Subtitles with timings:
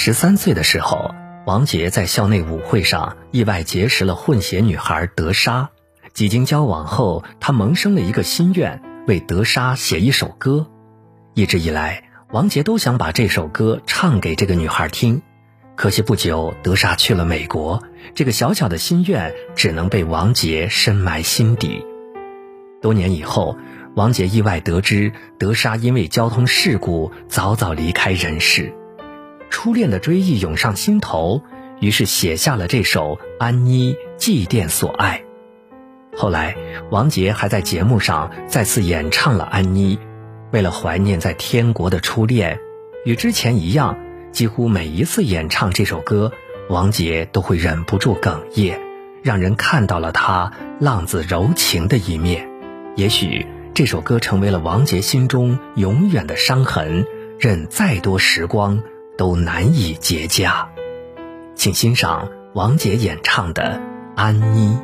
[0.00, 1.12] 十三岁的时候，
[1.44, 5.70] 王杰在校内舞会上意外结识了混血女孩德莎。
[6.14, 10.68] 几经交往后，他萌生了一个心愿，为德莎写一首歌。
[11.34, 15.20] 一直以来，王杰都想把这首歌唱给这个女孩听。
[15.74, 17.82] 可惜不久，德莎去了美国，
[18.14, 21.84] 这个小小的心愿只能被王杰深埋心底。
[22.80, 23.58] 多年以后，
[23.96, 28.72] 王杰意外得知德莎因为交通事故早早离开人世，
[29.50, 31.42] 初恋的追忆涌上心头，
[31.80, 35.22] 于是写下了这首《安妮祭奠所爱》。
[36.18, 36.56] 后来，
[36.90, 39.96] 王杰还在节目上再次演唱了《安妮》，
[40.52, 42.58] 为了怀念在天国的初恋，
[43.04, 43.96] 与之前一样，
[44.32, 46.32] 几乎每一次演唱这首歌，
[46.68, 48.78] 王杰都会忍不住哽咽，
[49.22, 52.48] 让人看到了他浪子柔情的一面。
[52.96, 57.06] 也许这首歌成为了王杰心中永远的伤痕，
[57.38, 58.82] 任再多时光
[59.18, 60.64] 都难以结痂。
[61.56, 63.78] 请欣赏王杰演唱的
[64.16, 64.74] 《安妮》。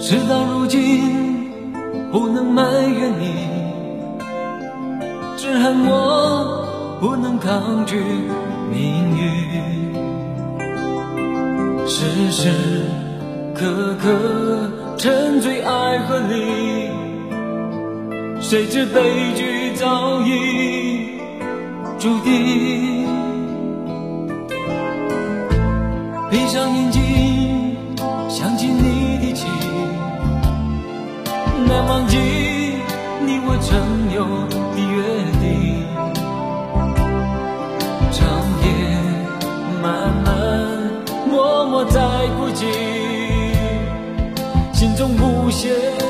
[0.00, 1.50] 事到如今，
[2.10, 3.34] 不能埋怨你，
[5.36, 6.07] 只恨我
[7.00, 7.96] 不能抗拒
[8.70, 9.94] 命运。
[11.86, 12.50] 时时
[13.54, 16.90] 刻刻沉醉爱河里，
[18.40, 21.20] 谁知悲剧早已
[21.98, 23.06] 注定。
[26.30, 27.76] 闭上眼睛，
[28.28, 29.48] 想起你的情。
[31.66, 32.18] 难忘记
[45.48, 46.07] 无限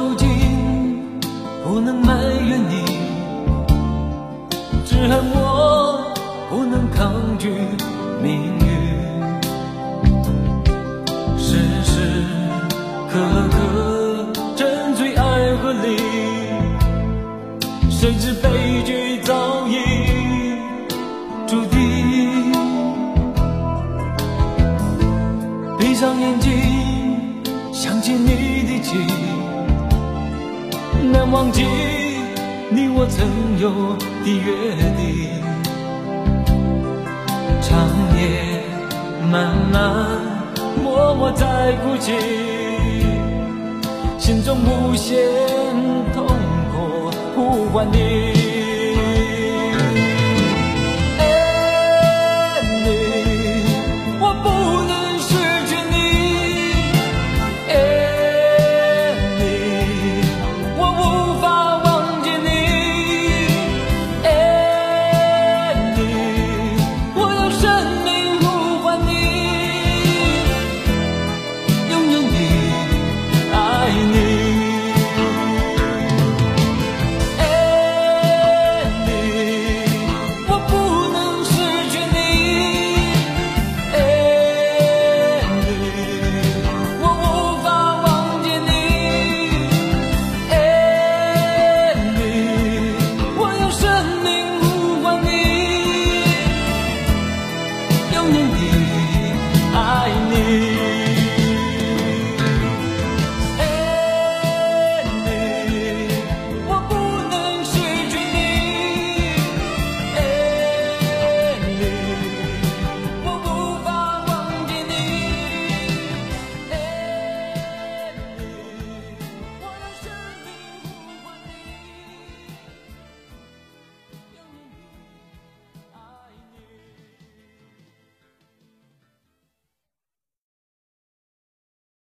[0.00, 1.20] 如今，
[1.62, 2.16] 不能埋
[2.48, 2.84] 怨你，
[4.86, 6.10] 只恨我
[6.48, 7.52] 不能抗拒。
[31.12, 31.64] 难忘记
[32.70, 33.26] 你我曾
[33.58, 35.42] 有的约定，
[37.60, 38.62] 长夜
[39.30, 40.20] 漫漫，
[40.82, 42.12] 默默在哭泣，
[44.18, 45.18] 心中无限
[46.14, 46.26] 痛
[46.72, 48.29] 苦呼唤你。